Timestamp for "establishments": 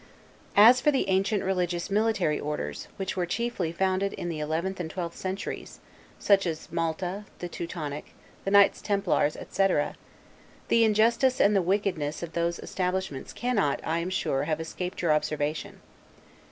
12.57-13.31